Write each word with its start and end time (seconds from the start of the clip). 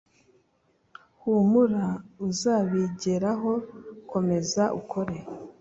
humura 1.19 1.85
uzbijyeraho 2.25 3.51
komeza 4.11 4.63
ukore 4.79 5.17